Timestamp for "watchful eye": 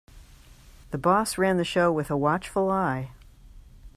2.17-3.11